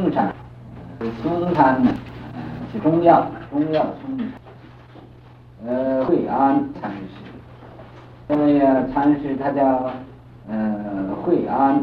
[0.00, 0.34] 嵩山，
[1.22, 1.92] 嵩山呢，
[2.72, 4.28] 是中药，中药嵩山。
[5.66, 9.90] 呃，惠安禅师，因为呀，禅师他叫
[10.48, 11.74] 呃惠安，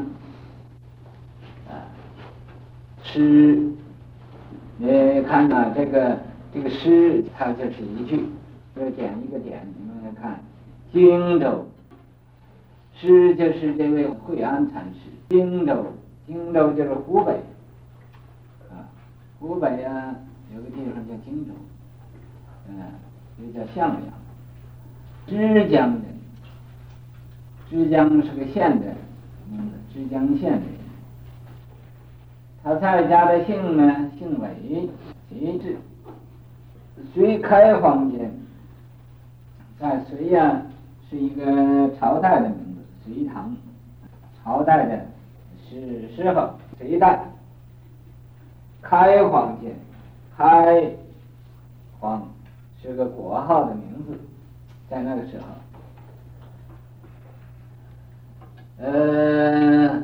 [1.69, 1.85] 啊，
[3.03, 3.61] 师，
[4.77, 6.17] 你看呢，这个
[6.51, 8.25] 这个诗，它就是一句，
[8.75, 10.39] 就点一个点，你们来看，
[10.91, 11.67] 荆州，
[12.95, 15.85] 诗就是这位惠安禅师，荆州，
[16.25, 17.39] 荆州就是湖北，
[19.39, 20.15] 湖北呀，
[20.55, 21.53] 有个地方叫荆州，
[22.69, 22.75] 嗯。
[23.39, 24.01] 又叫向阳，
[25.27, 26.01] 枝江人，
[27.69, 28.87] 枝江是个县的，
[29.51, 30.65] 嗯，枝江县的。
[32.63, 34.89] 他在家的姓呢，姓韦，
[35.29, 35.75] 韦字，
[37.13, 38.33] 隋开皇间，
[39.79, 40.59] 在隋呀，
[41.07, 43.55] 是一个朝代的名字，隋唐，
[44.43, 45.05] 朝代的
[45.69, 47.23] 是时候，隋代，
[48.89, 49.75] 开皇间，
[50.37, 50.91] 开
[51.99, 52.27] 皇。
[52.79, 54.17] 是个国号的名字，
[54.87, 55.45] 在那个时候，
[58.85, 60.03] 呃，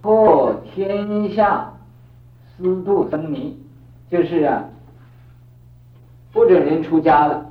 [0.00, 1.70] 破天下
[2.56, 3.62] 私度僧尼，
[4.10, 4.64] 就是啊，
[6.32, 7.46] 不准人出家了，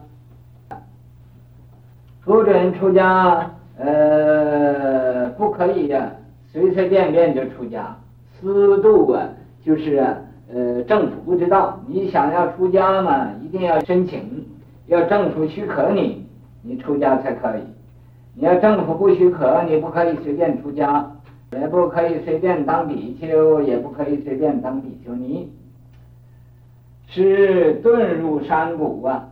[2.26, 6.12] 不准人出家，呃，不可以呀、
[6.52, 7.96] 随随便便就出家，
[8.42, 9.30] 私度啊，
[9.64, 10.18] 就是啊，
[10.54, 14.46] 呃，政府不知道，你想要出家嘛，一定要申请。
[14.88, 16.26] 要政府许可你，
[16.62, 17.62] 你出家才可以。
[18.36, 21.10] 你要政府不许可，你不可以随便出家，
[21.54, 25.52] 也不可以随便当比丘，也不可以随便当比丘尼。
[27.08, 29.30] 是遁入山谷啊！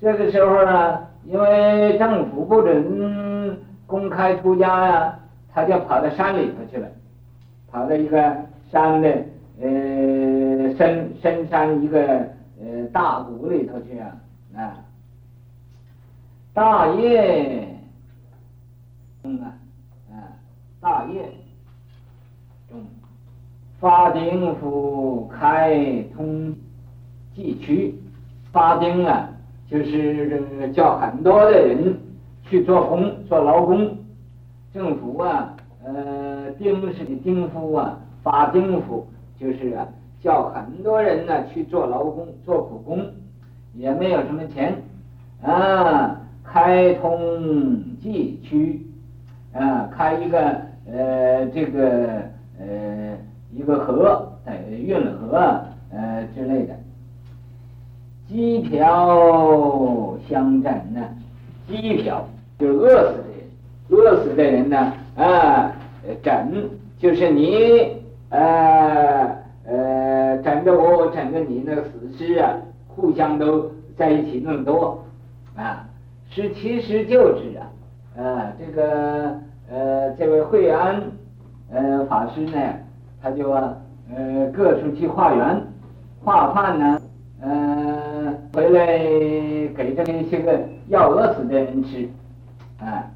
[0.00, 5.18] 这个时候呢，因为政府不准公开出家呀、
[5.52, 6.86] 他就跑到山里头去了，
[7.70, 8.36] 跑到一个
[8.70, 9.08] 山的
[9.62, 9.68] 呃
[10.76, 12.00] 深深山一个
[12.60, 14.16] 呃大谷里头去啊。
[14.56, 14.76] 啊，
[16.52, 17.66] 大业
[19.20, 19.52] 中啊，
[20.12, 20.14] 啊，
[20.80, 21.28] 大业
[22.70, 22.80] 中，
[23.80, 26.54] 发丁符开通
[27.34, 27.98] 济渠，
[28.52, 29.28] 发丁啊，
[29.68, 31.98] 就是这个叫很多的人
[32.44, 33.96] 去做工做劳工，
[34.72, 39.04] 政府啊，呃，丁是的丁夫啊，发丁夫
[39.36, 39.88] 就是啊，
[40.24, 42.98] 叫很多人呢去做劳工做苦工。
[43.76, 44.72] 也没有什么钱，
[45.42, 47.18] 啊，开通
[48.00, 48.86] 济区，
[49.52, 50.38] 啊，开一个
[50.86, 52.22] 呃这个
[52.60, 53.18] 呃
[53.52, 56.76] 一个河，呃运河呃之类的，
[58.28, 61.00] 饥瓢相枕呢，
[61.66, 62.24] 饥瓢
[62.60, 63.44] 就饿死的人，
[63.88, 65.72] 饿死的人呢，啊，
[66.22, 67.96] 枕就是你
[68.30, 69.23] 呃
[70.64, 72.50] 呃枕着我，整个你那个死尸啊。
[72.96, 75.04] 互相都在一起那么多，
[75.56, 75.84] 啊，
[76.30, 77.66] 是其实就是啊，
[78.14, 79.36] 呃，这个
[79.68, 81.02] 呃，这位惠安
[81.72, 82.56] 呃法师呢，
[83.20, 83.74] 他就啊
[84.14, 85.60] 呃各处去化缘，
[86.22, 87.00] 化饭呢，
[87.40, 88.96] 呃回来
[89.74, 92.08] 给这些个要饿死的人吃，
[92.78, 93.10] 啊，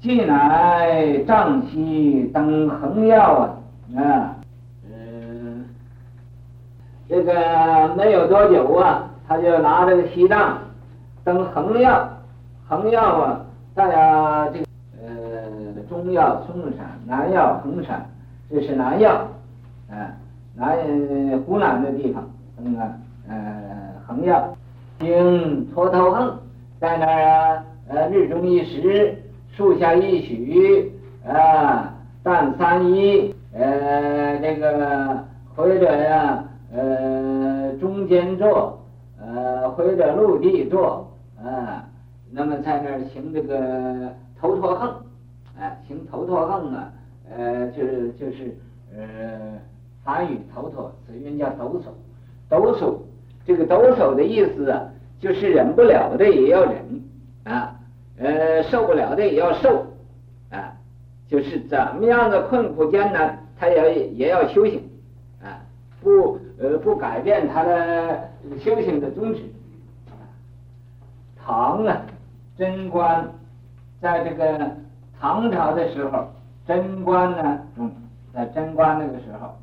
[0.00, 3.50] 既乃杖西登恒药
[3.96, 4.37] 啊，啊。
[7.08, 10.58] 这个没有多久啊，他就拿这个西藏
[11.24, 12.06] 登横药，
[12.68, 13.40] 横药啊，
[13.74, 14.66] 大家这个
[15.02, 18.06] 呃中要嵩山，南药横山，
[18.50, 19.26] 这是南药，
[19.90, 20.12] 啊，
[20.54, 20.76] 南
[21.46, 22.22] 湖南的地方，
[22.62, 22.92] 登啊
[23.26, 23.34] 呃
[24.06, 24.54] 横药，
[24.98, 26.38] 经鼉头横，
[26.78, 29.16] 在那儿啊呃日中一时，
[29.56, 30.92] 树下一许，
[31.26, 31.90] 啊，
[32.22, 35.24] 旦三衣，呃这个
[35.56, 36.44] 或者呀。
[36.70, 38.78] 呃，中间坐，
[39.20, 41.10] 呃，或者陆地坐，
[41.42, 41.88] 啊，
[42.30, 44.88] 那么在那儿行这个头陀横，
[45.58, 46.92] 啊，行头陀横啊，
[47.30, 48.54] 呃，就是就是
[48.94, 49.58] 呃，
[50.04, 51.88] 梵语头陀，子音叫抖擞，
[52.48, 52.94] 抖擞，
[53.46, 57.02] 这个抖擞的意思啊，就是忍不了的也要忍，
[57.44, 57.74] 啊，
[58.18, 59.86] 呃，受不了的也要受，
[60.50, 60.74] 啊，
[61.28, 64.82] 就是怎么样的困苦艰难，他也也要修行，
[66.02, 66.38] 不。
[66.60, 68.28] 呃，不改变他的
[68.58, 69.44] 修行的宗旨。
[71.36, 72.02] 唐啊，
[72.56, 73.28] 贞观，
[74.00, 74.68] 在这个
[75.20, 76.26] 唐朝的时候，
[76.66, 77.92] 贞观呢，嗯，
[78.34, 79.54] 在贞观那个时候，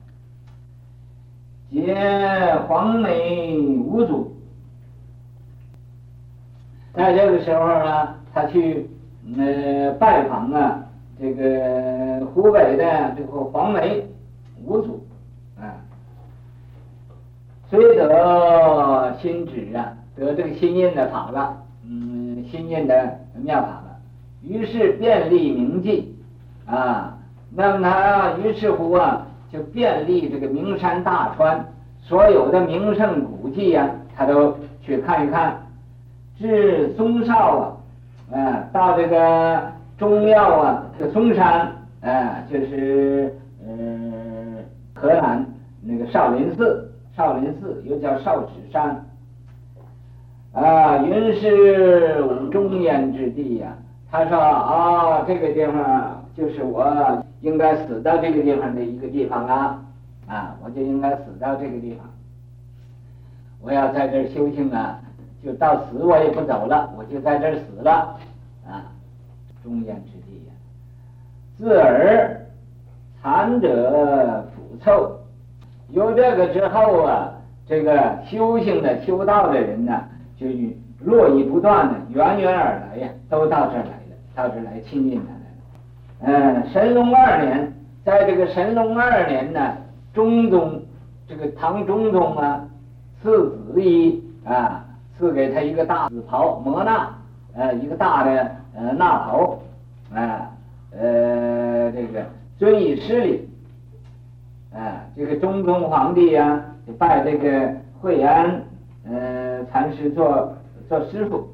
[1.69, 1.93] 结
[2.65, 4.33] 黄梅五祖，
[6.93, 8.89] 在这个时候呢，他去
[9.37, 10.81] 呃拜访啊，
[11.19, 14.07] 这个湖北的这个黄梅
[14.63, 15.04] 五祖。
[17.69, 21.57] 虽得心指啊，得这个心印的法了，
[21.87, 23.97] 嗯，心印的妙法了，
[24.43, 26.15] 于是遍历名迹
[26.65, 27.17] 啊，
[27.53, 31.65] 那么他于是乎啊，就遍历这个名山大川，
[32.01, 35.57] 所有的名胜古迹呀、他都去看一看。
[36.37, 37.79] 至嵩绍
[38.31, 39.61] 啊，啊，到这个
[39.97, 41.71] 中庙啊，这个嵩山
[42.01, 43.33] 啊，就是
[43.65, 44.57] 嗯、
[44.93, 45.45] 河南
[45.81, 46.84] 那个少林寺，
[47.15, 49.05] 少林寺又叫少室山，
[50.51, 53.77] 啊，云是无中焉之地呀、
[54.11, 59.81] 他说啊，这个地方就是我应该死到这个地方的一个地方啊，
[60.27, 62.05] 啊，我就应该死到这个地方，
[63.61, 64.99] 我要在这儿修行啊。
[65.43, 68.17] 就到死我也不走了，我就在这儿死了，
[68.67, 68.81] 啊，
[69.63, 70.51] 中焉之地呀。
[71.55, 72.41] 自尔
[73.21, 75.19] 残者腐臭，
[75.89, 77.31] 有这个之后啊，
[77.67, 80.03] 这个修行的修道的人呢，
[80.37, 80.47] 就
[81.03, 86.61] 络绎不断的源源而来呀，都到这儿来了，到这儿来亲近他来了。
[86.63, 87.73] 嗯，神龙二年，
[88.03, 89.77] 在这个神龙二年呢，
[90.13, 90.81] 中宗
[91.27, 92.65] 这个唐中宗啊，
[93.21, 94.81] 赐子衣啊。
[95.17, 97.09] 赐给他一个大紫袍摩纳，
[97.55, 99.57] 呃，一个大的呃纳袍，
[100.13, 100.51] 啊，
[100.91, 102.25] 呃，这个
[102.59, 103.44] 遵以师礼，
[104.75, 108.61] 啊，这个中宗皇帝呀、啊，就拜这个惠安
[109.09, 110.53] 呃禅师做
[110.89, 111.47] 做师傅，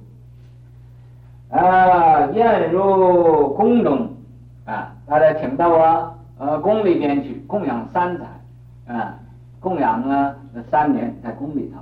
[1.50, 4.10] 啊，宴入宫中，
[4.66, 8.26] 啊，把他请到啊呃宫里边去供养三载，
[8.92, 9.20] 啊，
[9.60, 10.36] 供养了
[10.72, 11.80] 三年，在宫里头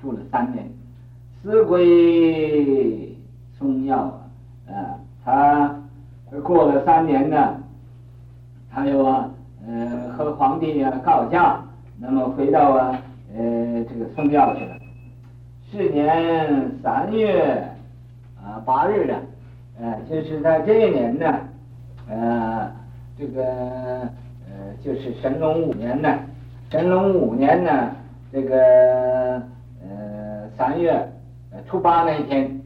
[0.00, 0.66] 住了三年。
[1.40, 3.14] 思归
[3.58, 4.18] 嵩曜
[4.66, 5.76] 啊，啊，
[6.30, 7.54] 他过了三年呢，
[8.72, 9.30] 他又啊，
[9.68, 11.60] 呃，和皇帝啊告假，
[11.98, 12.98] 那么回到啊，
[13.36, 14.78] 呃，这个嵩曜去了。
[15.70, 17.68] 是年三月
[18.42, 19.20] 啊八日啊，
[19.78, 21.38] 呃，就是在这一年呢，
[22.08, 22.72] 呃，
[23.18, 26.08] 这个呃，就是神龙五年呢，
[26.70, 27.90] 神龙五年呢，
[28.32, 29.42] 这个
[29.82, 31.06] 呃三月。
[31.66, 32.60] 初八那一天，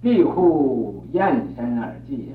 [0.00, 2.28] 闭户偃身而寂。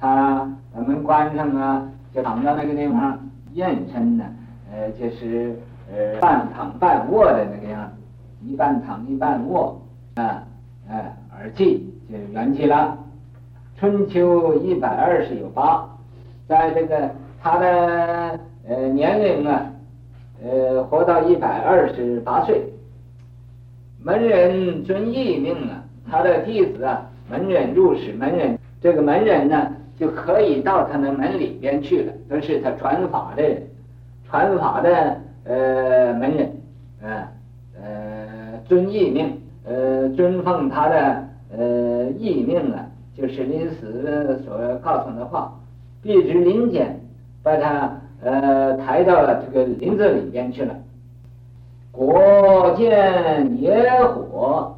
[0.00, 3.18] 他把门关上啊，就躺在那个地方
[3.54, 4.24] 燕身呢。
[4.72, 5.54] 呃，就是
[5.92, 9.80] 呃半躺半卧的那个样子，一半躺一半卧
[10.14, 10.42] 啊，
[10.88, 12.96] 哎而寂就是元气了。
[13.78, 15.86] 春秋一百二十有八，
[16.48, 17.10] 在这个
[17.42, 19.70] 他的呃年龄啊，
[20.42, 22.62] 呃活到一百二十八岁。
[24.02, 33.62] 门人遵义命啊，他的弟子啊，门人入室，门人这个门人呢，就可以到他的门里边去了，都是他传法的人，
[34.28, 36.52] 传法的呃门人，
[37.02, 37.28] 啊
[37.80, 41.24] 呃遵义命，呃遵奉他的
[41.56, 42.86] 呃义命啊，
[43.16, 45.52] 就是临死所告诉的话，
[46.02, 46.98] 必至林间，
[47.42, 47.92] 把他
[48.22, 50.74] 呃抬到了这个林子里边去了。
[51.90, 54.74] 果见野火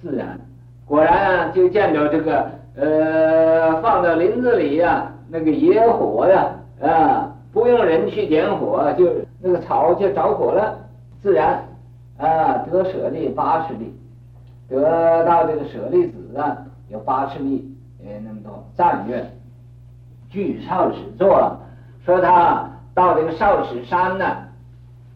[0.00, 0.40] 自燃，
[0.86, 9.10] 果然啊就见着这个呃放到林子里呀、那个野火呀啊，不用人去点火，就
[9.40, 10.78] 那个草就着火了，
[11.20, 11.62] 自然
[12.18, 13.94] 啊得舍利八十粒，
[14.68, 17.74] 得到这个舍利子啊有八十粒
[18.04, 19.30] 呃那么多赞阅，
[20.30, 21.56] 具少室座，
[22.04, 24.24] 说他到这个少室山呢。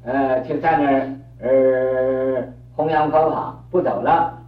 [0.09, 1.11] 呃，就在那儿
[1.43, 2.45] 呃
[2.77, 4.39] 弘扬佛法，不走了。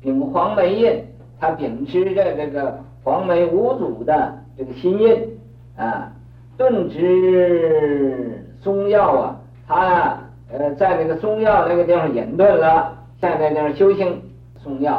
[0.00, 1.01] 秉黄梅印，
[1.42, 5.28] 他秉持着这个黄梅五祖的这个心印
[5.76, 6.12] 啊，
[6.56, 10.18] 顿知中药啊，他
[10.52, 14.22] 呃在那个中药那个地方隐遁了，现在那地方修行。
[14.62, 14.92] 嵩曜，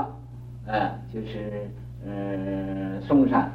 [0.67, 1.69] 啊，就是
[2.05, 3.49] 嗯嵩山。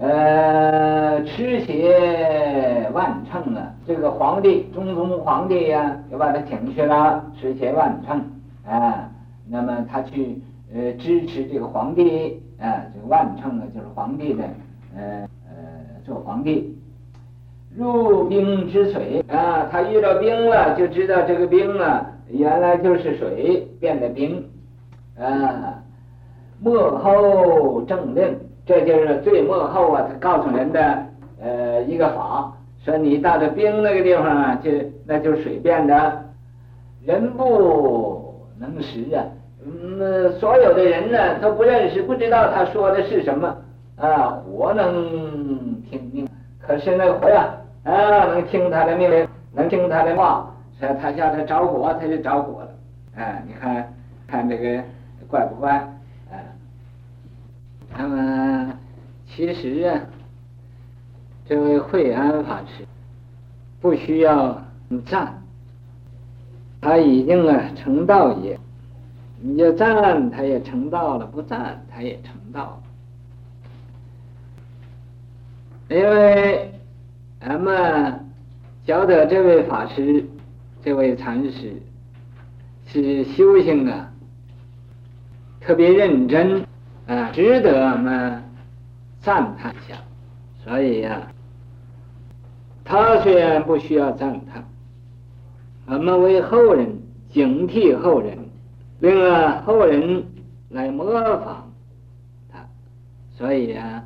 [0.00, 8.20] 呃，持且万乘啊，这个皇帝，中宗皇帝呀、又把他请去了，持且万乘
[8.66, 9.08] 啊。
[9.48, 10.42] 那么他去
[10.74, 14.44] 呃支持这个皇帝啊，这个万乘呢，就是皇帝的
[14.96, 15.54] 呃呃
[16.04, 16.76] 做皇帝。
[17.76, 24.48] 入冰之水啊，他遇到冰了，就知道这个冰啊，原来就是水变的冰
[25.18, 25.82] 啊。
[26.60, 28.38] 幕后政令。
[28.64, 31.06] 这就是最末后啊，他告诉人的
[31.40, 34.70] 呃一个法，说你到这冰那个地方啊，就
[35.04, 36.24] 那就是水变的，
[37.04, 39.24] 人不能识啊，
[39.64, 43.56] 嗯，所有的人呢都不认识，不知道他说的是什么
[43.96, 46.28] 啊，火能听命，
[46.58, 47.48] 可是那个火呀
[47.84, 52.68] 啊，能听他的命令，能听他的话，所以他叫他着火，他就着火了。
[53.14, 53.94] 哎，你看
[54.26, 54.82] 看这个
[55.28, 55.74] 怪不怪？
[56.32, 56.34] 啊，
[57.96, 58.72] 那么
[59.28, 60.00] 其实啊，
[61.46, 62.84] 这位惠安法师
[63.80, 64.60] 不需要
[65.06, 65.40] 赞，
[66.80, 68.58] 他已经啊成道也。
[69.44, 72.80] 你就赞他也成道了，不赞他也成道
[75.88, 75.96] 了。
[75.96, 76.72] 因为
[77.40, 78.24] 咱们
[78.86, 80.24] 晓得这位法师，
[80.84, 81.74] 这位禅师
[82.86, 84.12] 是修行啊，
[85.60, 86.64] 特别认真
[87.08, 88.44] 啊，值得我们
[89.18, 89.96] 赞叹下。
[90.62, 91.26] 所以呀、
[92.84, 94.64] 他虽然不需要赞叹，
[95.86, 96.96] 我们为后人
[97.28, 98.38] 警惕后人。
[99.02, 100.24] 令后人
[100.68, 101.72] 来模仿
[102.48, 102.64] 他，
[103.36, 104.04] 所以啊，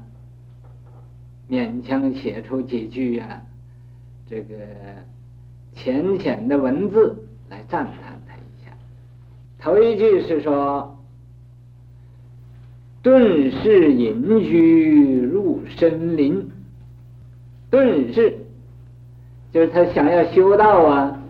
[1.50, 3.42] 勉强写出几句啊，
[4.26, 4.54] 这个
[5.74, 7.14] 浅浅的文字
[7.50, 8.72] 来赞叹他一下。
[9.58, 10.98] 头一句是说
[13.04, 16.50] ：“顿世隐居入深林。”
[17.68, 18.38] 顿世
[19.52, 21.22] 就是他想要修道啊。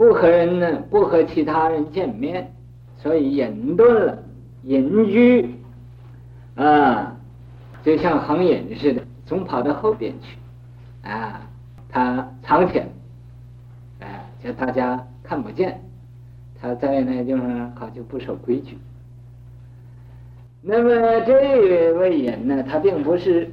[0.00, 2.50] 不和人呢，不和其他人见面，
[2.96, 4.18] 所以隐遁了，
[4.62, 5.54] 隐居
[6.54, 7.14] 啊，
[7.82, 10.38] 就像行隐似的，总跑到后边去
[11.06, 11.46] 啊，
[11.90, 12.86] 他藏起来，
[13.98, 15.78] 哎，叫大家看不见，
[16.58, 18.78] 他在那地方好像不守规矩。
[20.62, 23.50] 那么这位人呢，他并不是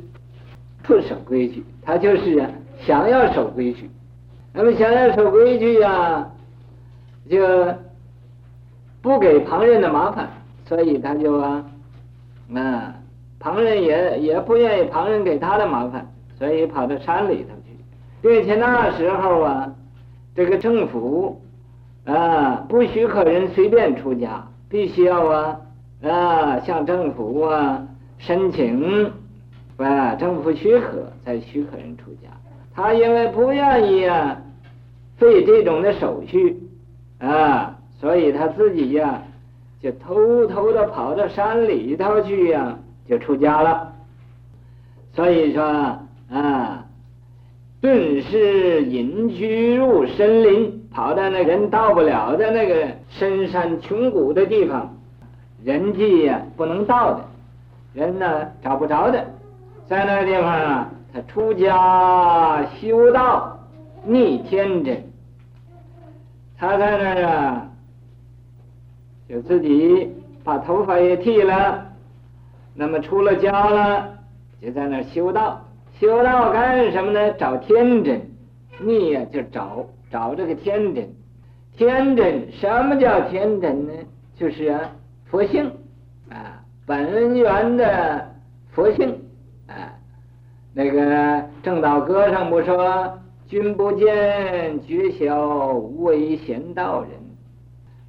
[0.83, 2.49] 不守规矩，他就是啊，
[2.79, 3.89] 想要守规矩。
[4.53, 6.31] 那么想要守规矩呀、
[7.29, 7.45] 就
[9.01, 10.29] 不给旁人的麻烦，
[10.65, 11.65] 所以他就啊，
[12.55, 12.95] 啊，
[13.39, 17.77] 旁人也也不愿意旁人给他的麻烦，所以跑到山里头去，
[18.21, 19.73] 并且那时候啊，
[20.35, 21.41] 这个政府
[22.05, 25.59] 啊不许可人随便出家，必须要啊
[26.03, 29.11] 啊向政府啊申请
[29.77, 32.29] 啊政府许可才许可人出家。
[32.75, 34.37] 他因为不愿意啊
[35.17, 36.57] 费这种的手续。
[37.19, 39.21] 啊，所以他自己呀、
[39.81, 42.77] 就偷偷的跑到山里头去呀、
[43.09, 43.93] 就出家了。
[45.13, 45.63] 所以说
[46.31, 46.85] 啊，
[47.81, 54.95] 顿时隐居入深林，跑到那人到不了的那个深山穷谷的地方，
[55.63, 57.25] 人迹呀不能到的，
[57.93, 59.25] 人呢找不着的，
[59.87, 63.57] 在那个地方啊，他出家修道，
[64.05, 65.03] 逆天真。
[66.59, 67.69] 他在那儿啊，
[69.29, 70.11] 就自己
[70.43, 71.85] 把头发也剃了，
[72.73, 74.17] 那么出了家了，
[74.59, 75.61] 就在那儿修道。
[75.99, 77.31] 修道干什么呢？
[77.33, 78.21] 找天真，
[78.79, 81.07] 逆呀就找找这个天真。
[81.75, 83.93] 天真，什么叫天真呢？
[84.35, 84.81] 就是啊，
[85.25, 85.71] 佛性
[86.29, 88.31] 啊，本源的
[88.71, 89.21] 佛性
[89.67, 89.93] 啊。
[90.73, 93.19] 那个正道歌上不说。
[93.47, 97.11] 君不见，觉晓无为贤道人，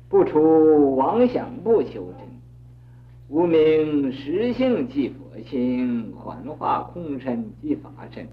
[0.09, 2.27] 不除妄想不修真，
[3.29, 8.27] 无名实性即佛性，幻化空身即法身，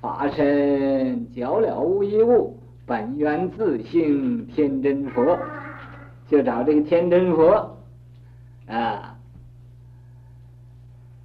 [0.00, 5.36] 法身皎了无一物，本源自性天真佛，
[6.28, 7.78] 就找这个天真佛。
[8.68, 9.18] 啊。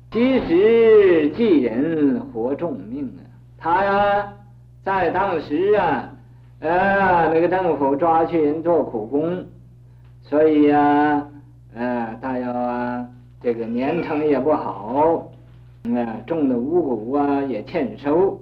[0.09, 3.21] 其实济人活众命啊，
[3.59, 4.33] 他呀。
[4.83, 6.09] 在当时啊，
[6.59, 9.45] 呃，那个政府抓去人做苦工，
[10.21, 11.27] 所以呀、啊，
[11.73, 13.07] 呃，大要啊，
[13.41, 15.31] 这个年成也不好，
[15.85, 18.37] 呃，种的五谷啊也欠收，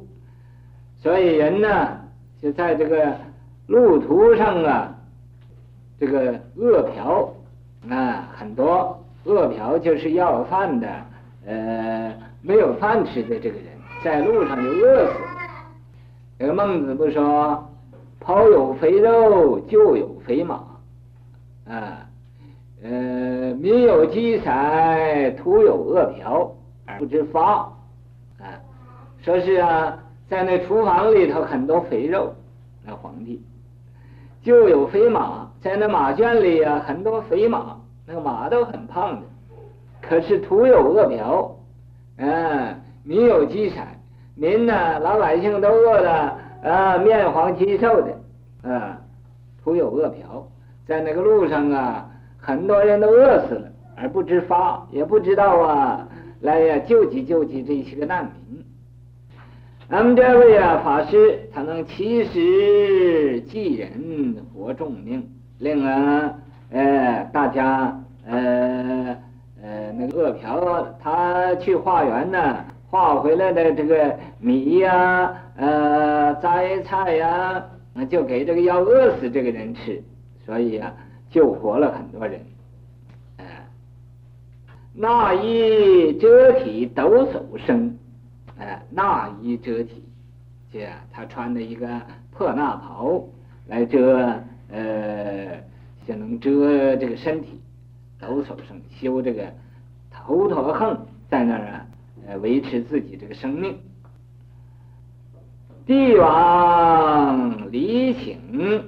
[0.98, 2.00] 所以人呢
[2.41, 3.15] 就在这个
[3.67, 4.95] 路途上啊，
[6.00, 7.29] 这个饿殍
[7.88, 10.88] 啊很多，饿殍就是要饭的，
[11.45, 13.67] 呃，没有饭吃的这个人，
[14.03, 15.30] 在路上就饿死。
[16.41, 17.69] 这个孟子不说，
[18.19, 20.55] 跑有肥肉，就有肥马，
[21.69, 22.10] 啊，
[22.81, 26.50] 呃，民有饥财，徒有饿殍，
[26.88, 27.71] 而不知发，
[28.39, 28.57] 啊，
[29.21, 32.33] 说是啊，在那厨房里头很多肥肉，
[32.83, 33.39] 那皇帝
[34.41, 39.27] 就有肥马，在那马圈里啊很多肥马，那个马都很胖的，
[40.01, 41.51] 可是徒有饿殍，
[42.17, 44.00] 啊，民有饥财。
[44.35, 49.00] 民呢，老百姓都饿得啊面黄肌瘦的，啊，
[49.63, 50.43] 徒有饿殍，
[50.88, 56.07] 在那个路上啊，很多人都饿死了，而不知发，也不知道啊，
[56.39, 58.63] 来呀救济救济这些个难民。
[59.89, 66.33] 咱们这位啊法师，他能其实济人，活众命，令啊
[66.71, 69.17] 呃大家呃
[69.61, 80.03] 呃那个饿殍，他去化缘呢，化回来的这个米呀呃摘菜呀，那就给这个要饿死这个人吃，
[80.45, 80.93] 所以啊
[81.29, 82.41] 救活了很多人。
[83.38, 83.45] 呃，
[84.93, 87.98] 那衣遮体抖擞生。
[88.60, 90.03] 哎，衲衣遮体，
[90.71, 91.88] 这他穿的一个
[92.29, 93.24] 破衲袍
[93.67, 94.38] 来遮，
[94.69, 95.57] 呃，
[96.05, 97.62] 就能遮这个身体，
[98.19, 99.43] 抖擞生修这个
[100.12, 101.88] 头陀横，在那儿啊，
[102.31, 103.77] 来，维持自己这个生命。
[105.85, 108.85] 帝王礼请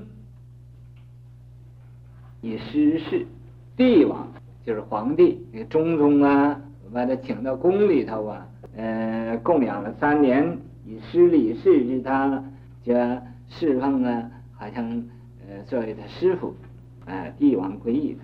[2.40, 3.28] 以施事，
[3.76, 4.32] 帝王
[4.66, 6.62] 就是皇帝，那个中宗啊，
[6.94, 8.48] 把他请到宫里头啊。
[8.76, 12.44] 呃，供养了三年，以施礼事之他，
[12.82, 12.94] 就
[13.50, 15.04] 侍奉啊，好像
[15.48, 16.56] 呃作为他师傅，
[17.06, 18.24] 呃，帝王归依他。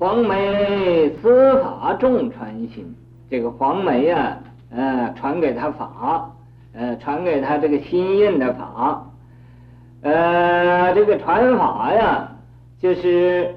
[0.00, 2.96] 黄梅司法众传心，
[3.28, 4.38] 这个黄梅啊，
[4.70, 6.32] 呃，传给他法，
[6.72, 9.06] 呃，传给他这个心印的法，
[10.00, 12.32] 呃，这个传法呀，
[12.80, 13.54] 就是。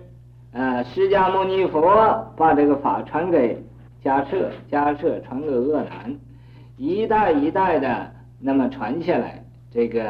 [0.55, 1.81] 呃，释迦牟尼佛
[2.37, 3.57] 把这个法传给
[4.03, 6.15] 迦叶，迦叶传给阿难，
[6.77, 10.03] 一代一代的那么传下来，这个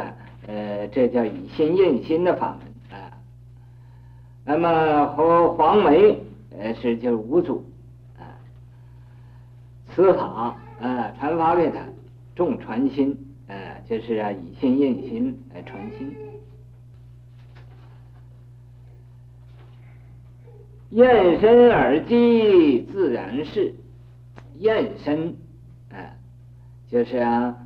[0.47, 3.07] 呃，这叫以心印心的法门啊。
[4.43, 6.21] 那么和黄梅
[6.59, 7.65] 呃是就是五祖
[8.17, 8.37] 啊，
[9.89, 11.79] 此法啊传法给他，
[12.35, 13.17] 众传心
[13.47, 13.53] 啊，
[13.85, 16.15] 就是啊以心印心来传心。
[20.89, 23.73] 验身而寂，自然是
[24.59, 25.35] 验身，
[25.89, 26.15] 哎，
[26.87, 27.57] 就是啊，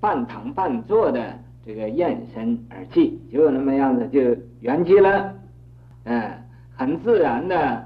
[0.00, 4.20] 半躺半坐的这个验身而寂，就那么样子就
[4.58, 5.32] 圆寂了，
[6.02, 6.41] 哎，
[6.82, 7.84] 很自然的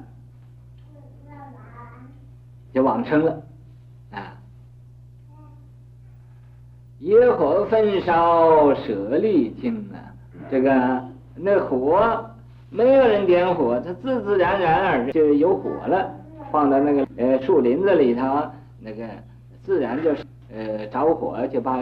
[2.73, 3.43] 就往生了，
[4.11, 4.33] 啊，
[6.99, 10.01] 野火焚烧舍利经啊，
[10.51, 11.05] 这个
[11.35, 12.25] 那火。
[12.69, 16.11] 没有人点火，它自自然然而就有火了。
[16.51, 18.43] 放到那个呃树林子里头，
[18.81, 19.07] 那个
[19.63, 20.11] 自然就
[20.53, 21.77] 呃着火，就把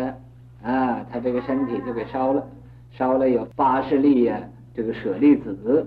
[0.62, 2.44] 啊他这个身体就给烧了，
[2.90, 4.38] 烧了有八十粒呀，
[4.74, 5.86] 这个舍利子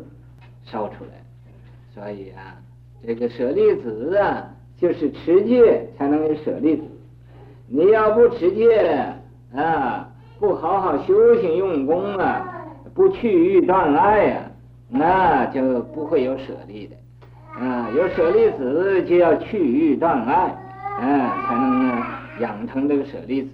[0.71, 1.11] 烧出来。
[1.95, 2.55] 所以啊，
[3.05, 4.47] 这个舍利子啊，
[4.79, 6.83] 就是持戒才能有舍利子。
[7.67, 9.15] 你要不持戒
[9.55, 14.43] 啊，不好好修行用功啊，不去欲断爱呀。
[14.89, 16.95] 那就不会有舍利的，
[17.59, 20.55] 啊，有舍利子就要去欲断爱，
[21.01, 22.05] 嗯，才能呢
[22.39, 23.49] 养成这个舍利子。